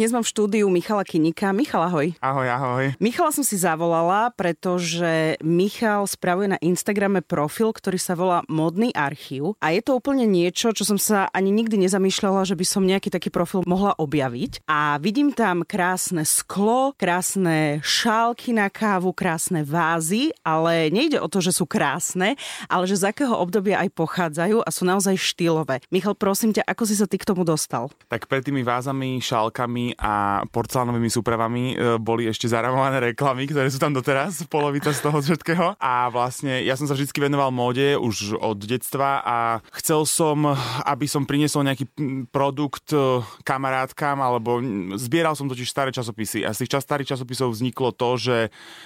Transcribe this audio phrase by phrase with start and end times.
[0.00, 1.52] Dnes mám v štúdiu Michala Kinika.
[1.52, 2.16] Michal, ahoj.
[2.24, 2.84] Ahoj, ahoj.
[2.96, 9.60] Michala som si zavolala, pretože Michal spravuje na Instagrame profil, ktorý sa volá Modný archív.
[9.60, 13.12] A je to úplne niečo, čo som sa ani nikdy nezamýšľala, že by som nejaký
[13.12, 14.64] taký profil mohla objaviť.
[14.64, 21.44] A vidím tam krásne sklo, krásne šálky na kávu, krásne vázy, ale nejde o to,
[21.44, 22.40] že sú krásne,
[22.72, 25.84] ale že z akého obdobia aj pochádzajú a sú naozaj štýlové.
[25.92, 27.92] Michal, prosím ťa, ako si sa ty k tomu dostal?
[28.08, 33.78] Tak pred tými vázami, šálkami a porcelánovými súpravami e, boli ešte zaramované reklamy, ktoré sú
[33.80, 35.78] tam doteraz, polovica z toho všetkého.
[35.80, 39.38] A vlastne ja som sa vždy venoval móde už od detstva a
[39.80, 40.54] chcel som,
[40.84, 41.88] aby som priniesol nejaký
[42.34, 44.60] produkt e, kamarátkam, alebo
[45.00, 46.44] zbieral som totiž staré časopisy.
[46.44, 48.36] A z tých starých časopisov vzniklo to, že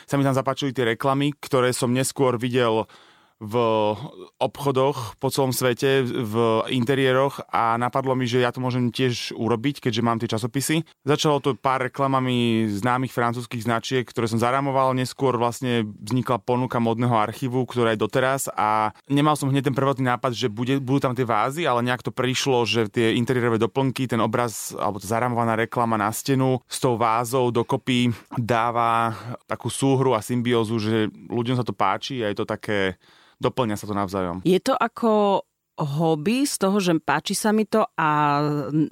[0.05, 2.87] sa mi tam zapáčili tie reklamy, ktoré som neskôr videl
[3.43, 3.55] v
[4.39, 6.35] obchodoch po celom svete, v
[6.71, 10.87] interiéroch a napadlo mi, že ja to môžem tiež urobiť, keďže mám tie časopisy.
[11.03, 14.95] Začalo to pár reklamami známych francúzských značiek, ktoré som zaramoval.
[14.95, 20.07] Neskôr vlastne vznikla ponuka modného archívu, ktorá je doteraz a nemal som hneď ten prvotný
[20.07, 24.07] nápad, že bude, budú tam tie vázy, ale nejak to prišlo, že tie interiérové doplnky,
[24.07, 29.15] ten obraz alebo tá zaramovaná reklama na stenu s tou vázou dokopy dáva
[29.47, 32.97] takú súhru a symbiózu, že ľuďom sa to páči a je to také
[33.45, 34.41] doplňa sa to navzájom.
[34.49, 38.39] Je to ako hobby z toho, že páči sa mi to a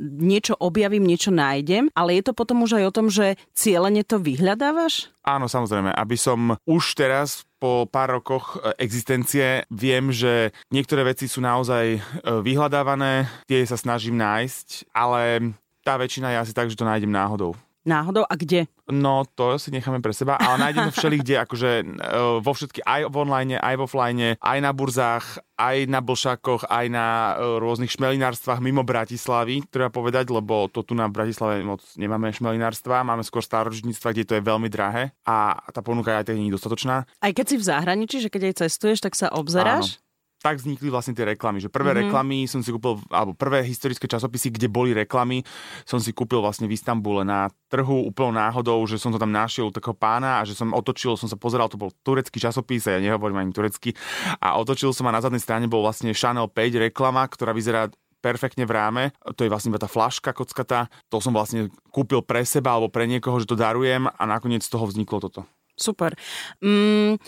[0.03, 4.19] niečo objavím, niečo nájdem, ale je to potom už aj o tom, že cieľene to
[4.19, 5.14] vyhľadávaš?
[5.23, 5.95] Áno, samozrejme.
[5.95, 11.86] Aby som už teraz po pár rokoch e, existencie viem, že niektoré veci sú naozaj
[11.95, 12.00] e,
[12.42, 15.55] vyhľadávané, tie sa snažím nájsť, ale
[15.86, 17.55] tá väčšina je asi tak, že to nájdem náhodou.
[17.83, 18.70] Náhodou a kde?
[18.86, 23.11] No, to si necháme pre seba, ale nájdeme všeli kde, akože uh, vo všetky, aj
[23.11, 27.90] v online, aj v offline, aj na burzách, aj na blšakoch, aj na uh, rôznych
[27.90, 33.42] šmelinárstvách mimo Bratislavy, treba povedať, lebo to tu na Bratislave moc nemáme šmelinárstva, máme skôr
[33.42, 37.06] starožitníctva, kde to je veľmi drahé a tá ponuka aj tak nie je dostatočná.
[37.18, 39.98] Aj keď si v zahraničí, že keď aj cestuješ, tak sa obzeráš?
[39.98, 40.02] Áno
[40.42, 41.63] tak vznikli vlastne tie reklamy.
[41.63, 42.03] Že prvé mm-hmm.
[42.11, 45.47] reklamy som si kúpil, alebo prvé historické časopisy, kde boli reklamy,
[45.86, 49.70] som si kúpil vlastne v Istambule na trhu úplnou náhodou, že som to tam našiel
[49.70, 53.01] takého pána a že som otočil, som sa pozeral, to bol turecký časopis, a ja
[53.01, 53.95] nehovorím ani turecky,
[54.42, 57.89] a otočil som a na zadnej strane bol vlastne Chanel 5 reklama, ktorá vyzerá
[58.23, 59.05] perfektne v ráme.
[59.35, 60.86] To je vlastne tá flaška kockatá.
[61.11, 64.70] To som vlastne kúpil pre seba alebo pre niekoho, že to darujem a nakoniec z
[64.70, 65.42] toho vzniklo toto.
[65.74, 66.14] Super.
[66.63, 67.19] Mm,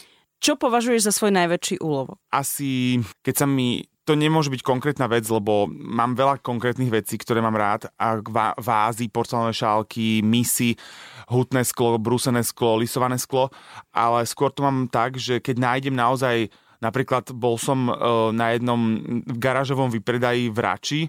[0.45, 2.21] čo považuješ za svoj najväčší úlovok?
[2.29, 7.41] Asi, keď sa mi to nemôže byť konkrétna vec, lebo mám veľa konkrétnych vecí, ktoré
[7.41, 7.89] mám rád.
[7.97, 8.21] A
[8.61, 10.77] vázy, porcelánové šálky, misy,
[11.33, 13.49] hutné sklo, brúsené sklo, lisované sklo.
[13.97, 16.53] Ale skôr to mám tak, že keď nájdem naozaj
[16.85, 17.93] Napríklad bol som e,
[18.37, 21.01] na jednom garážovom vypredaji v Rači,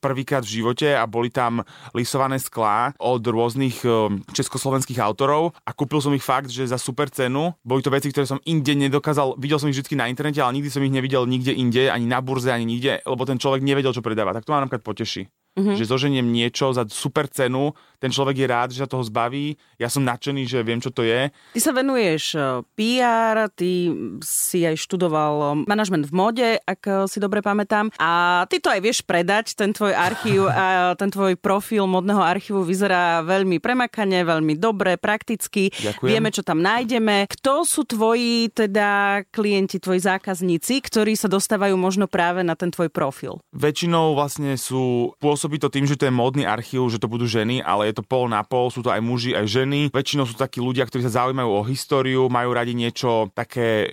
[0.00, 1.60] prvýkrát v živote a boli tam
[1.92, 7.12] lisované sklá od rôznych um, československých autorov a kúpil som ich fakt, že za super
[7.12, 7.52] cenu.
[7.60, 10.70] Boli to veci, ktoré som inde nedokázal, videl som ich vždy na internete, ale nikdy
[10.72, 14.04] som ich nevidel nikde inde, ani na burze, ani nikde, lebo ten človek nevedel, čo
[14.04, 14.32] predáva.
[14.32, 15.43] Tak to ma napríklad poteší.
[15.54, 15.78] Uh-huh.
[15.78, 17.70] Že zoženiem niečo za super cenu,
[18.04, 21.00] ten človek je rád, že sa toho zbaví, ja som nadšený, že viem, čo to
[21.00, 21.32] je.
[21.56, 23.88] Ty sa venuješ e, PR, ty
[24.20, 27.88] si aj študoval manažment v mode, ak e, si dobre pamätám.
[27.96, 32.60] A ty to aj vieš predať, ten tvoj archív a ten tvoj profil modného archívu
[32.60, 35.72] vyzerá veľmi premakane, veľmi dobre, prakticky.
[35.72, 36.04] Ďakujem.
[36.04, 37.24] Vieme, čo tam nájdeme.
[37.40, 42.92] Kto sú tvoji teda klienti, tvoji zákazníci, ktorí sa dostávajú možno práve na ten tvoj
[42.92, 43.40] profil?
[43.56, 47.28] Väčšinou vlastne sú pôsob pôsobí to tým, že to je módny archív, že to budú
[47.28, 49.92] ženy, ale je to pol na pol, sú to aj muži, aj ženy.
[49.92, 53.92] Väčšinou sú takí ľudia, ktorí sa zaujímajú o históriu, majú radi niečo také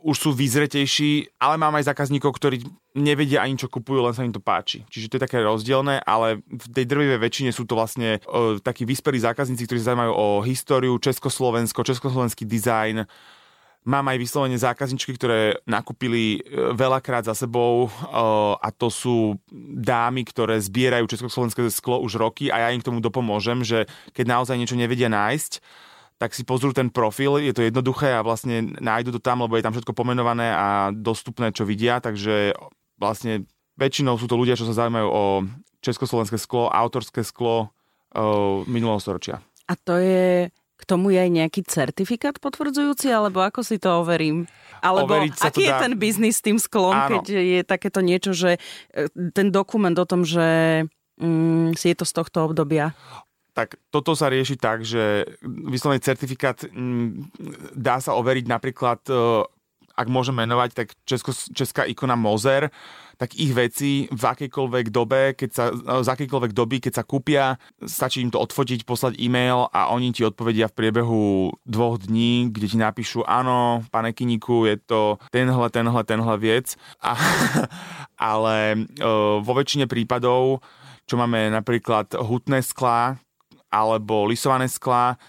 [0.00, 2.64] už sú vyzretejší, ale mám aj zákazníkov, ktorí
[2.96, 4.80] nevedia ani čo kupujú, len sa im to páči.
[4.88, 8.88] Čiže to je také rozdielne, ale v tej drvivej väčšine sú to vlastne o, takí
[8.88, 13.04] vyspelí zákazníci, ktorí sa zaujímajú o históriu, Československo, československý dizajn,
[13.80, 16.40] Mám aj vyslovene zákazničky, ktoré nakúpili e,
[16.76, 17.90] veľakrát za sebou e,
[18.60, 19.40] a to sú
[19.80, 24.36] dámy, ktoré zbierajú československé sklo už roky a ja im k tomu dopomôžem, že keď
[24.36, 25.64] naozaj niečo nevedia nájsť,
[26.20, 29.64] tak si pozrú ten profil, je to jednoduché a vlastne nájdu to tam, lebo je
[29.64, 32.52] tam všetko pomenované a dostupné, čo vidia, takže
[33.00, 33.48] vlastne
[33.80, 35.24] väčšinou sú to ľudia, čo sa zaujímajú o
[35.80, 37.72] československé sklo, autorské sklo
[38.12, 38.28] e,
[38.68, 39.40] minulého storočia.
[39.64, 44.48] A to je k tomu je aj nejaký certifikát potvrdzujúci, alebo ako si to overím?
[44.80, 45.84] Alebo aký je dá...
[45.84, 47.20] ten biznis s tým sklom, Áno.
[47.20, 48.56] keď je takéto niečo, že
[48.96, 50.88] e, ten dokument o tom, že
[51.20, 52.96] mm, si je to z tohto obdobia?
[53.50, 57.34] tak toto sa rieši tak, že vyslovene certifikát mm,
[57.76, 59.44] dá sa overiť napríklad, e,
[60.00, 62.72] ak môžem menovať, tak Česko, česká ikona Mozer,
[63.20, 65.64] tak ich veci v akejkoľvek dobe, keď sa,
[66.00, 70.24] z akejkoľvek doby, keď sa kúpia, stačí im to odfotiť, poslať e-mail a oni ti
[70.24, 76.00] odpovedia v priebehu dvoch dní, kde ti napíšu, áno, pane Kiniku, je to tenhle, tenhle,
[76.08, 76.80] tenhle vec.
[77.04, 77.12] A,
[78.32, 80.64] ale uh, vo väčšine prípadov,
[81.04, 83.20] čo máme napríklad hutné sklá,
[83.68, 85.20] alebo lisované sklá,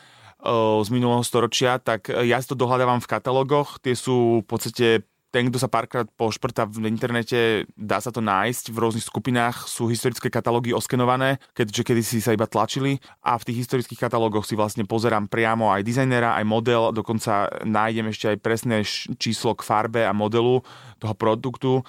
[0.42, 3.78] z minulého storočia, tak ja si to dohľadávam v katalógoch.
[3.78, 4.88] Tie sú v podstate
[5.32, 8.76] ten, kto sa párkrát pošprta v internete, dá sa to nájsť.
[8.76, 13.64] V rôznych skupinách sú historické katalógy oskenované, keďže kedysi sa iba tlačili a v tých
[13.64, 18.84] historických katalógoch si vlastne pozerám priamo aj dizajnera, aj model, dokonca nájdem ešte aj presné
[19.16, 20.60] číslo k farbe a modelu
[21.00, 21.80] toho produktu.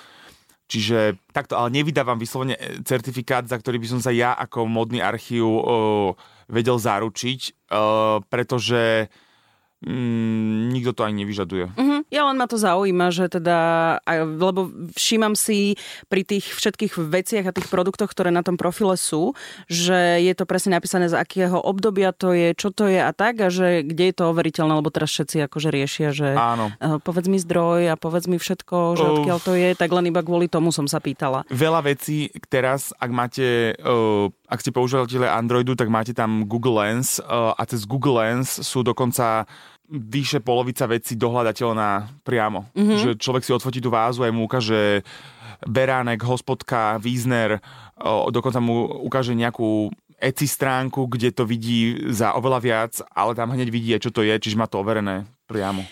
[0.72, 5.04] Čiže takto, ale nevydávam vyslovene e, certifikát, za ktorý by som sa ja ako modný
[5.04, 6.16] archív uh,
[6.48, 9.12] vedel zaručiť, uh, pretože
[9.84, 11.76] mm, nikto to ani nevyžaduje.
[11.76, 12.01] Uh-huh.
[12.12, 13.58] Ja len ma to zaujíma, že teda,
[14.20, 15.80] lebo všímam si
[16.12, 19.32] pri tých všetkých veciach a tých produktoch, ktoré na tom profile sú,
[19.64, 23.40] že je to presne napísané, z akého obdobia to je, čo to je a tak,
[23.40, 26.68] a že kde je to overiteľné, lebo teraz všetci akože riešia, že Áno.
[26.76, 30.20] Uh, povedz mi zdroj a povedz mi všetko, že odkiaľ to je, tak len iba
[30.20, 31.48] kvôli tomu som sa pýtala.
[31.48, 37.24] Veľa vecí teraz, ak máte, uh, ak ste používateľe Androidu, tak máte tam Google Lens
[37.24, 39.48] uh, a cez Google Lens sú dokonca
[39.92, 42.72] vyše polovica vecí dohľadateľná priamo.
[42.72, 42.98] Mm-hmm.
[42.98, 45.04] Že človek si odfotí tú vázu a mu ukáže
[45.68, 47.60] Beránek, Hospodka, Wiesner,
[48.32, 49.92] dokonca mu ukáže nejakú
[50.22, 54.38] Etsy stránku, kde to vidí za oveľa viac, ale tam hneď vidí, čo to je,
[54.38, 55.82] čiže má to overené priamo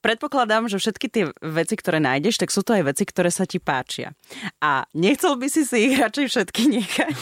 [0.00, 3.58] predpokladám, že všetky tie veci, ktoré nájdeš, tak sú to aj veci, ktoré sa ti
[3.58, 4.14] páčia.
[4.62, 7.14] A nechcel by si si ich radšej všetky nechať?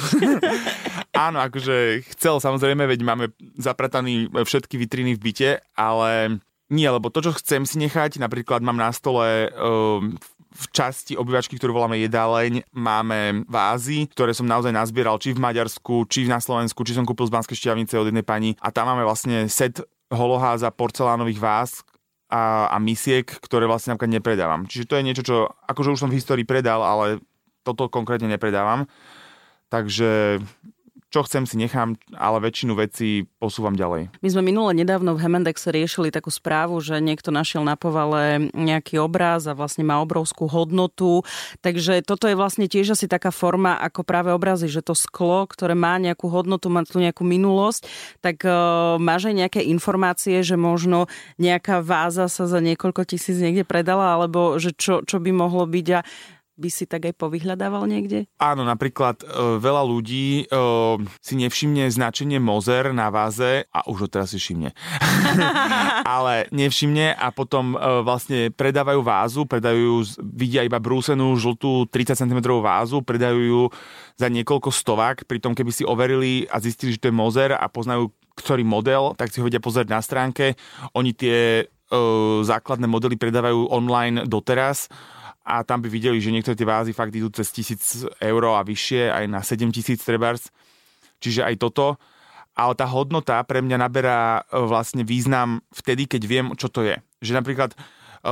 [1.27, 3.25] Áno, akože chcel samozrejme, veď máme
[3.57, 8.75] zaprataný všetky vitriny v byte, ale nie, lebo to, čo chcem si nechať, napríklad mám
[8.75, 10.19] na stole um,
[10.57, 16.09] v časti obývačky, ktorú voláme jedáleň, máme vázy, ktoré som naozaj nazbieral či v Maďarsku,
[16.09, 19.05] či na Slovensku, či som kúpil z Banskej šťavnice od jednej pani a tam máme
[19.07, 19.79] vlastne set
[20.11, 21.71] holoháza porcelánových váz,
[22.37, 24.69] a, a misiek, ktoré vlastne napríklad nepredávam.
[24.69, 27.25] Čiže to je niečo, čo akože už som v histórii predal, ale
[27.65, 28.85] toto konkrétne nepredávam.
[29.73, 30.39] Takže
[31.07, 34.11] čo chcem si nechám, ale väčšinu vecí posúvam ďalej.
[34.21, 38.99] My sme minule nedávno v Hemendexe riešili takú správu, že niekto našiel na povale nejaký
[38.99, 41.23] obraz a vlastne má obrovskú hodnotu.
[41.63, 45.79] Takže toto je vlastne tiež asi taká forma ako práve obrazy, že to sklo, ktoré
[45.79, 47.87] má nejakú hodnotu, má tu nejakú minulosť,
[48.19, 51.07] tak uh, máš aj nejaké informácie, že možno
[51.39, 55.87] nejaká váza sa za niekoľko tisíc niekde predala, alebo že čo, čo by mohlo byť
[55.95, 56.01] a
[56.57, 58.25] by si tak aj povyhľadával niekde?
[58.41, 60.57] Áno, napríklad e, veľa ľudí e,
[61.21, 64.73] si nevšimne značenie Mozer na váze a už ho teraz si všimne.
[66.17, 72.41] Ale nevšimne a potom e, vlastne predávajú vázu, predajú, vidia iba brúsenú žltú 30 cm
[72.65, 73.63] vázu, predajú ju
[74.17, 78.09] za niekoľko stovák, pritom keby si overili a zistili, že to je Mozer a poznajú
[78.37, 80.61] ktorý model, tak si ho vedia pozrieť na stránke.
[80.93, 82.01] Oni tie e,
[82.45, 84.93] základné modely predávajú online doteraz
[85.47, 89.15] a tam by videli, že niektoré tie vázy fakt idú cez 1000 eur a vyššie,
[89.15, 90.51] aj na 7000 trebárs.
[91.23, 91.95] Čiže aj toto.
[92.59, 96.97] Ale tá hodnota pre mňa naberá e, vlastne význam vtedy, keď viem, čo to je.
[97.23, 97.77] Že napríklad e,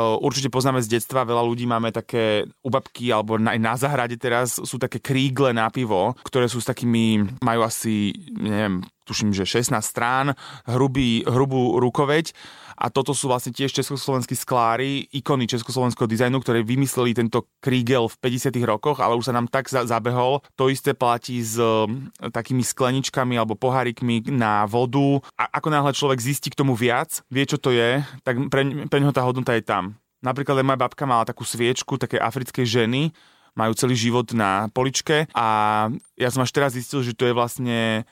[0.01, 4.57] určite poznáme z detstva, veľa ľudí máme také u babky alebo aj na zahrade teraz
[4.57, 9.81] sú také krígle na pivo, ktoré sú s takými, majú asi, neviem, tuším, že 16
[9.85, 10.35] strán,
[10.65, 12.33] hrubý, hrubú rukoveď
[12.75, 18.19] a toto sú vlastne tiež československí sklári, ikony československého dizajnu, ktoré vymysleli tento krígel v
[18.19, 20.43] 50 rokoch, ale už sa nám tak zabehol.
[20.59, 21.55] To isté platí s
[22.19, 25.23] takými skleničkami alebo pohárikmi na vodu.
[25.39, 28.99] A ako náhle človek zistí k tomu viac, vie, čo to je, tak pre, pre
[28.99, 29.95] neho tá hodnota je tam.
[30.25, 33.15] Napríklad aj moja babka mala takú sviečku také africkej ženy,
[33.55, 35.47] majú celý život na poličke a
[36.19, 38.03] ja som až teraz zistil, že to je vlastne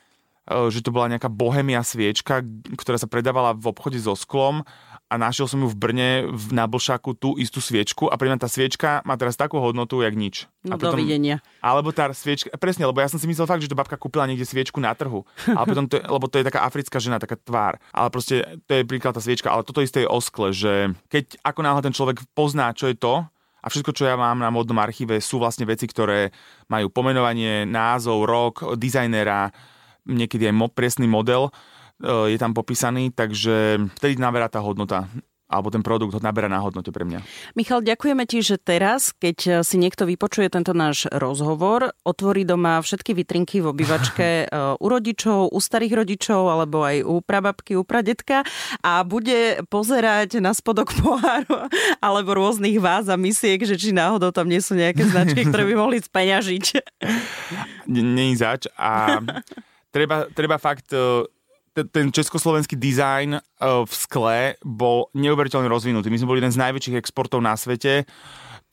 [0.46, 2.42] že to bola nejaká bohemia sviečka,
[2.74, 4.66] ktorá sa predávala v obchode so sklom
[5.06, 8.48] a našiel som ju v Brne v Nablšaku tú istú sviečku a pre mňa tá
[8.48, 10.48] sviečka má teraz takú hodnotu, jak nič.
[10.64, 11.44] No a potom, dovidenia.
[11.60, 14.48] Alebo tá sviečka, presne, lebo ja som si myslel fakt, že to babka kúpila niekde
[14.48, 15.22] sviečku na trhu.
[15.58, 17.76] Ale potom to, lebo to je taká africká žena, taká tvár.
[17.92, 19.52] Ale proste to je príklad tá sviečka.
[19.52, 22.96] Ale toto isté je o skle, že keď ako náhle ten človek pozná, čo je
[22.96, 23.22] to,
[23.62, 26.34] a všetko, čo ja mám na modnom archíve, sú vlastne veci, ktoré
[26.66, 29.54] majú pomenovanie, názov, rok, dizajnera,
[30.06, 35.08] niekedy aj presný model e, je tam popísaný, takže vtedy naberá tá hodnota.
[35.52, 37.20] alebo ten produkt ho naberá na hodnote pre mňa.
[37.52, 43.12] Michal, ďakujeme ti, že teraz, keď si niekto vypočuje tento náš rozhovor, otvorí doma všetky
[43.12, 44.46] vitrinky v obývačke e,
[44.80, 48.48] u rodičov, u starých rodičov, alebo aj u prababky, u pradetka
[48.80, 51.68] a bude pozerať na spodok poháru
[52.00, 55.74] alebo rôznych váz a misiek, že či náhodou tam nie sú nejaké značky, ktoré by
[55.84, 56.64] mohli speňažiť.
[57.92, 59.20] Není zač a
[59.92, 61.28] treba, treba fakt e,
[61.92, 63.40] ten československý dizajn e,
[63.84, 66.08] v skle bol neuveriteľne rozvinutý.
[66.08, 68.08] My sme boli jeden z najväčších exportov na svete.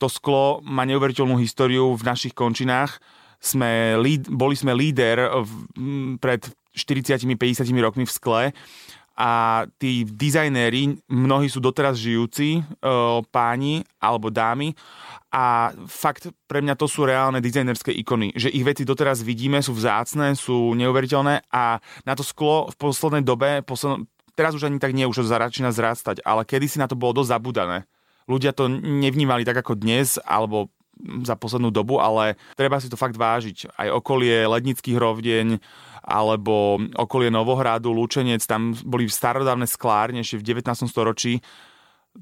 [0.00, 2.98] To sklo má neuveriteľnú históriu v našich končinách.
[3.40, 3.96] Sme,
[4.28, 5.32] boli sme líder
[6.20, 6.44] pred
[6.76, 7.32] 40-50
[7.80, 8.42] rokmi v skle
[9.20, 12.62] a tí dizajnéri, mnohí sú doteraz žijúci, e,
[13.28, 14.72] páni alebo dámy
[15.28, 19.76] a fakt pre mňa to sú reálne dizajnerské ikony, že ich veci doteraz vidíme, sú
[19.76, 24.08] vzácne, sú neuveriteľné a na to sklo v poslednej dobe, posled...
[24.32, 27.30] teraz už ani tak nie, už to začína zrastať, ale kedysi na to bolo dosť
[27.36, 27.78] zabudané.
[28.24, 30.72] Ľudia to nevnímali tak ako dnes, alebo
[31.24, 33.72] za poslednú dobu, ale treba si to fakt vážiť.
[33.76, 35.46] Aj okolie Lednických rovdeň,
[36.04, 40.90] alebo okolie Novohradu, Lučenec, tam boli starodávne sklárne ešte v 19.
[40.90, 41.40] storočí,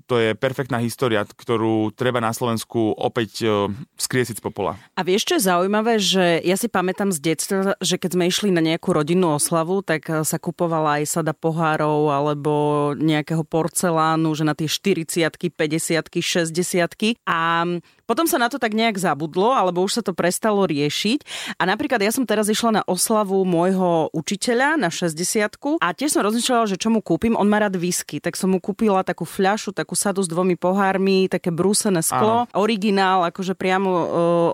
[0.04, 3.48] to je perfektná história, ktorú treba na Slovensku opäť
[3.96, 4.76] skriesiť z popola.
[4.94, 8.52] A vieš, čo je zaujímavé, že ja si pamätám z detstva, že keď sme išli
[8.52, 12.52] na nejakú rodinnú oslavu, tak e, sa kupovala aj sada pohárov alebo
[13.00, 17.64] nejakého porcelánu, že na tie 40 50 60 a
[18.08, 21.52] potom sa na to tak nejak zabudlo, alebo už sa to prestalo riešiť.
[21.60, 26.24] A napríklad ja som teraz išla na oslavu môjho učiteľa na 60 a tiež som
[26.24, 27.36] rozmýšľala, že čo mu kúpim.
[27.36, 31.28] On má rád whisky, tak som mu kúpila takú fľašu, takú sadu s dvomi pohármi,
[31.28, 32.56] také brúsené sklo, Áno.
[32.56, 34.06] originál, akože priamo uh,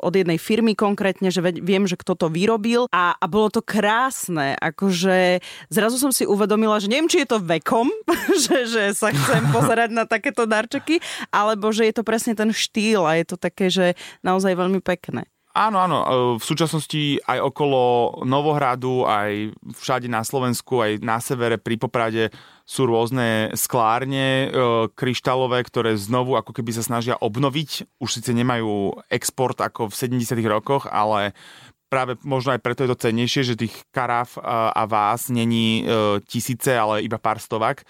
[0.02, 4.58] od jednej firmy konkrétne, že viem, že kto to vyrobil a, a bolo to krásne.
[4.58, 5.38] Akože
[5.70, 7.86] zrazu som si uvedomila, že neviem, či je to vekom,
[8.44, 10.98] že, že sa chcem pozerať na takéto darčeky,
[11.30, 13.92] alebo že je to presne ten štýl a je to také, že
[14.24, 15.28] naozaj veľmi pekné.
[15.54, 15.98] Áno, áno.
[16.02, 17.80] E, v súčasnosti aj okolo
[18.26, 22.34] Novohradu, aj všade na Slovensku, aj na severe pri Poprade
[22.66, 24.58] sú rôzne sklárne e,
[24.90, 27.86] kryštálové, ktoré znovu ako keby sa snažia obnoviť.
[28.02, 31.38] Už síce nemajú export ako v 70 rokoch, ale
[31.86, 36.74] práve možno aj preto je to cennejšie, že tých karaf a vás není e, tisíce,
[36.74, 37.86] ale iba pár stovak.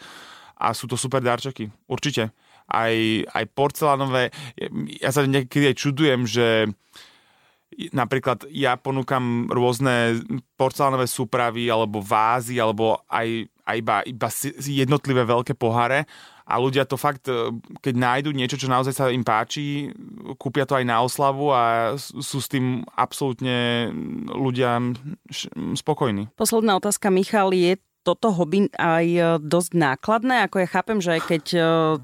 [0.61, 2.29] A sú to super darčeky, určite
[2.69, 2.95] aj,
[3.29, 4.33] aj porcelánové.
[5.01, 6.71] Ja sa niekedy aj čudujem, že
[7.91, 10.23] napríklad ja ponúkam rôzne
[10.55, 14.29] porcelánové súpravy alebo vázy alebo aj, aj iba, iba
[14.63, 16.07] jednotlivé veľké poháre
[16.45, 17.25] a ľudia to fakt,
[17.81, 19.89] keď nájdu niečo, čo naozaj sa im páči,
[20.37, 23.89] kúpia to aj na oslavu a sú s tým absolútne
[24.29, 24.77] ľudia
[25.73, 26.29] spokojní.
[26.37, 30.45] Posledná otázka, Michal, je toto hobby aj e, dosť nákladné?
[30.45, 31.61] Ako ja chápem, že aj keď e,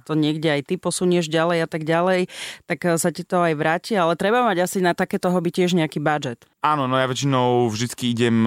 [0.08, 2.32] to niekde aj ty posunieš ďalej a tak ďalej,
[2.64, 5.76] tak e, sa ti to aj vráti, ale treba mať asi na takéto hobby tiež
[5.76, 6.48] nejaký budget.
[6.60, 8.44] Áno, no ja väčšinou vždycky idem,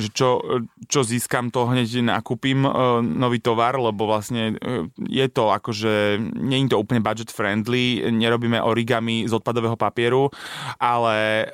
[0.00, 0.40] že čo,
[0.88, 2.64] čo získam, to hneď nakúpim
[3.04, 4.56] nový tovar, lebo vlastne
[4.96, 10.32] je to akože, nie je to úplne budget friendly, nerobíme origami z odpadového papieru,
[10.80, 11.44] ale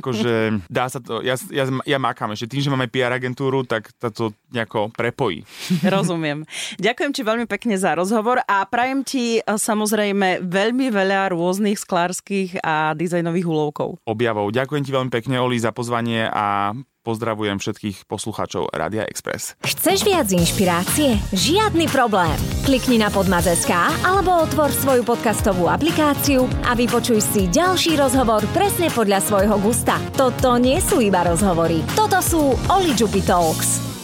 [0.00, 3.92] akože dá sa to, ja, ja, ja makám, ešte tým, že máme PR agentúru, tak
[4.26, 5.46] to nejako prepojí.
[5.96, 6.42] Rozumiem.
[6.82, 12.96] Ďakujem ti veľmi pekne za rozhovor a prajem ti samozrejme veľmi veľa rôznych sklárskych a
[12.98, 14.02] dizajnových úlovkov.
[14.06, 14.50] Objavov.
[14.50, 16.74] Ďakujem ti veľmi pekne, Oli, za pozvanie a
[17.06, 19.54] pozdravujem všetkých poslucháčov Radia Express.
[19.62, 21.14] Chceš viac inšpirácie?
[21.30, 22.34] Žiadny problém.
[22.66, 23.70] Klikni na podmaz.sk
[24.02, 30.02] alebo otvor svoju podcastovú aplikáciu a vypočuj si ďalší rozhovor presne podľa svojho gusta.
[30.18, 31.86] Toto nie sú iba rozhovory.
[31.94, 33.95] Toto sú Oli Talks.